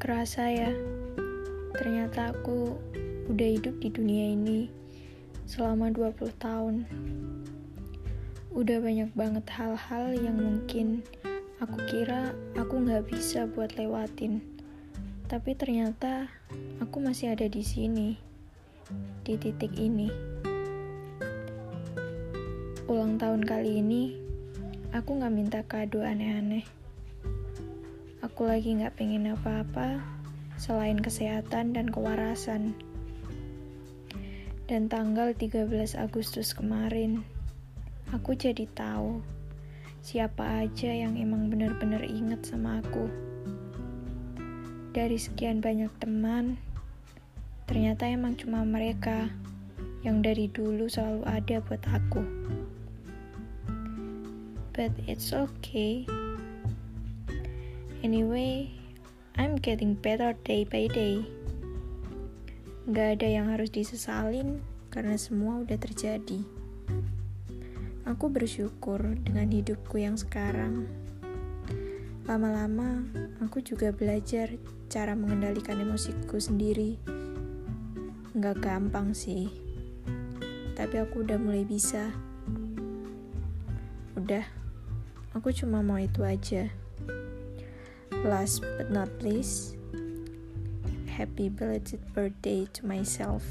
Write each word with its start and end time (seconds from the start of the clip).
kerasa 0.00 0.48
ya, 0.48 0.72
ternyata 1.76 2.32
aku 2.32 2.76
udah 3.28 3.48
hidup 3.58 3.76
di 3.82 3.90
dunia 3.90 4.32
ini 4.32 4.70
selama 5.44 5.92
20 5.92 6.32
tahun. 6.40 6.76
Udah 8.56 8.78
banyak 8.80 9.10
banget 9.12 9.44
hal-hal 9.52 10.16
yang 10.16 10.38
mungkin 10.38 11.04
aku 11.60 11.76
kira 11.90 12.32
aku 12.56 12.80
nggak 12.86 13.10
bisa 13.10 13.44
buat 13.44 13.74
lewatin. 13.76 14.40
Tapi 15.26 15.58
ternyata 15.58 16.30
aku 16.78 17.02
masih 17.02 17.34
ada 17.34 17.50
di 17.50 17.60
sini, 17.60 18.14
di 19.26 19.34
titik 19.34 19.74
ini. 19.74 20.08
Ulang 22.86 23.18
tahun 23.18 23.42
kali 23.42 23.82
ini, 23.82 24.14
aku 24.94 25.18
nggak 25.18 25.34
minta 25.34 25.60
kado 25.66 26.06
aneh-aneh. 26.06 26.85
Aku 28.36 28.52
lagi 28.52 28.76
nggak 28.76 29.00
pengen 29.00 29.32
apa-apa 29.32 29.96
selain 30.60 31.00
kesehatan 31.00 31.72
dan 31.72 31.88
kewarasan. 31.88 32.76
Dan 34.68 34.92
tanggal 34.92 35.32
13 35.32 35.72
Agustus 35.96 36.52
kemarin, 36.52 37.24
aku 38.12 38.36
jadi 38.36 38.68
tahu 38.76 39.24
siapa 40.04 40.68
aja 40.68 40.92
yang 40.92 41.16
emang 41.16 41.48
bener-bener 41.48 42.04
inget 42.04 42.44
sama 42.44 42.84
aku. 42.84 43.08
Dari 44.92 45.16
sekian 45.16 45.64
banyak 45.64 45.96
teman, 45.96 46.60
ternyata 47.64 48.04
emang 48.04 48.36
cuma 48.36 48.68
mereka 48.68 49.32
yang 50.04 50.20
dari 50.20 50.52
dulu 50.52 50.92
selalu 50.92 51.24
ada 51.24 51.56
buat 51.64 51.80
aku. 51.88 52.20
But 54.76 54.92
it's 55.08 55.32
okay. 55.32 56.04
Anyway, 58.04 58.68
I'm 59.40 59.56
getting 59.56 59.96
better 59.96 60.36
day 60.44 60.68
by 60.68 60.84
day. 60.92 61.24
Gak 62.92 63.20
ada 63.20 63.28
yang 63.40 63.48
harus 63.48 63.72
disesalin 63.72 64.60
karena 64.92 65.16
semua 65.16 65.64
udah 65.64 65.80
terjadi. 65.80 66.44
Aku 68.04 68.28
bersyukur 68.28 69.00
dengan 69.24 69.48
hidupku 69.48 69.96
yang 69.96 70.20
sekarang. 70.20 70.84
Lama-lama, 72.28 73.00
aku 73.40 73.64
juga 73.64 73.96
belajar 73.96 74.52
cara 74.92 75.16
mengendalikan 75.16 75.80
emosiku 75.80 76.36
sendiri. 76.36 77.00
Gak 78.36 78.60
gampang 78.60 79.16
sih, 79.16 79.48
tapi 80.76 81.00
aku 81.00 81.24
udah 81.24 81.40
mulai 81.40 81.64
bisa. 81.64 82.12
Udah, 84.20 84.44
aku 85.32 85.48
cuma 85.56 85.80
mau 85.80 85.96
itu 85.96 86.20
aja. 86.20 86.68
Last 88.24 88.62
but 88.76 88.90
not 88.90 89.08
least, 89.22 89.76
happy 91.06 91.48
belated 91.48 92.00
birthday 92.14 92.66
to 92.72 92.86
myself. 92.86 93.42